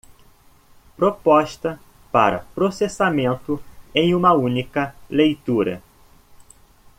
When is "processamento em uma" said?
2.55-4.33